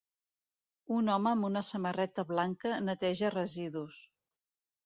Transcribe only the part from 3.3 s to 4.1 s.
residus.